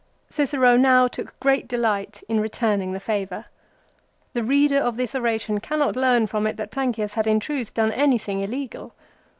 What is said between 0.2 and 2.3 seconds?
Cicero now took great delight